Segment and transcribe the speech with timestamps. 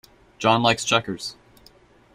[0.39, 1.35] John likes checkers.